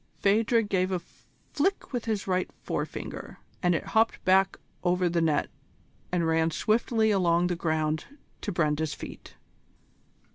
[0.23, 0.99] Phadrig gave a
[1.53, 5.47] flick with his right forefinger, and it hopped back over the net
[6.11, 8.05] and ran swiftly along the ground
[8.41, 9.35] to Brenda's feet.